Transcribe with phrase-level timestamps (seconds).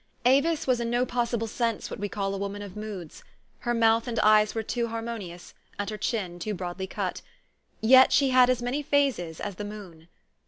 [0.25, 3.23] Avis was in no possible sense what we call a woman of moods:
[3.59, 7.21] her mouth and eyes were too har monious, and her chin too broadly cut.
[7.81, 10.07] Yet she had as many phases as the moon.